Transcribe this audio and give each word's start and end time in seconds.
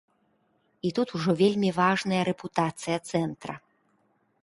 І 0.89 0.91
тут 0.99 1.13
ужо 1.19 1.35
вельмі 1.43 1.69
важная 1.81 2.21
рэпутацыя 2.31 2.97
цэнтра. 3.13 3.53